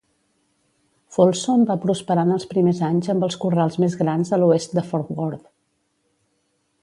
[1.17, 4.87] Folsom va prosperar en els primers anys amb els corrals més grans a l'oest de
[4.93, 5.47] Fort Worth.